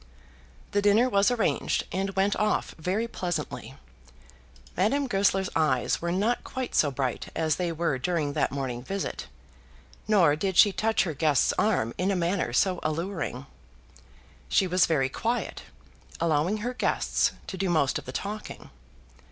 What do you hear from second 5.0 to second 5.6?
Goesler's